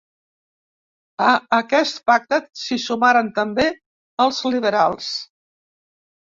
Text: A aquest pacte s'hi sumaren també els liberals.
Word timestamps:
A 1.31 1.33
aquest 1.57 1.99
pacte 2.11 2.39
s'hi 2.61 2.77
sumaren 2.85 3.29
també 3.37 3.67
els 4.27 4.41
liberals. 4.57 5.13